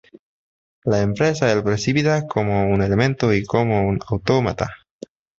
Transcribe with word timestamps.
La 0.83 0.99
empresa 1.03 1.51
es 1.53 1.61
percibida 1.61 2.25
como 2.25 2.67
un 2.71 2.81
elemento 2.81 3.31
y 3.35 3.45
como 3.45 3.87
un 3.87 3.99
autómata. 4.09 4.67